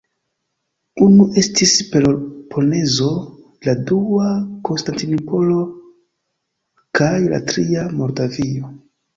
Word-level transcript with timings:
Unu 1.07 1.25
estis 1.41 1.73
Peloponezo, 1.91 3.11
la 3.67 3.77
dua 3.91 4.31
Konstantinopolo 4.71 5.61
kaj 7.03 7.13
la 7.35 7.43
tria 7.53 7.89
Moldavio. 8.01 8.75